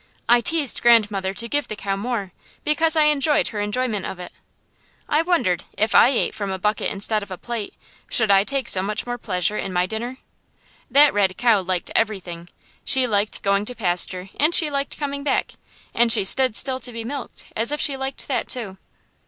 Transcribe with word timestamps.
I 0.27 0.41
teased 0.41 0.81
grandmother 0.81 1.31
to 1.35 1.47
give 1.47 1.67
the 1.67 1.75
cow 1.75 1.95
more, 1.95 2.31
because 2.63 2.95
I 2.95 3.03
enjoyed 3.03 3.49
her 3.49 3.59
enjoyment 3.59 4.03
of 4.03 4.19
it. 4.19 4.31
I 5.07 5.21
wondered, 5.21 5.65
if 5.77 5.93
I 5.93 6.09
ate 6.09 6.33
from 6.33 6.49
a 6.49 6.57
bucket 6.57 6.89
instead 6.89 7.21
of 7.21 7.29
a 7.29 7.37
plate, 7.37 7.75
should 8.09 8.31
I 8.31 8.43
take 8.43 8.67
so 8.67 8.81
much 8.81 9.05
more 9.05 9.19
pleasure 9.19 9.57
in 9.57 9.71
my 9.71 9.85
dinner? 9.85 10.17
That 10.89 11.13
red 11.13 11.37
cow 11.37 11.61
liked 11.61 11.91
everything. 11.95 12.49
She 12.83 13.05
liked 13.05 13.43
going 13.43 13.63
to 13.65 13.75
pasture, 13.75 14.31
and 14.39 14.55
she 14.55 14.71
liked 14.71 14.97
coming 14.97 15.21
back, 15.23 15.51
and 15.93 16.11
she 16.11 16.23
stood 16.23 16.55
still 16.55 16.79
to 16.79 16.91
be 16.91 17.03
milked, 17.03 17.45
as 17.55 17.71
if 17.71 17.79
she 17.79 17.95
liked 17.95 18.27
that 18.27 18.47
too. 18.47 18.79